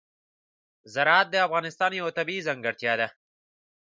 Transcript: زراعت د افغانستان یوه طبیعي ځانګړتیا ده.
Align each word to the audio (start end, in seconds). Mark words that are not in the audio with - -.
زراعت 0.93 1.27
د 1.31 1.35
افغانستان 1.47 1.91
یوه 1.99 2.11
طبیعي 2.17 2.45
ځانګړتیا 2.47 2.93
ده. 2.99 3.07